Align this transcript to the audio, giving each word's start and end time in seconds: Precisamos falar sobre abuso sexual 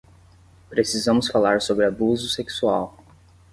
Precisamos 0.67 1.27
falar 1.29 1.61
sobre 1.61 1.85
abuso 1.85 2.27
sexual 2.27 2.97